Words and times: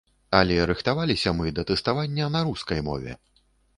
Але 0.37 0.55
рыхтаваліся 0.69 1.33
мы 1.41 1.51
да 1.59 1.67
тэставання 1.73 2.31
на 2.37 2.45
рускай 2.49 2.79
мове. 2.89 3.11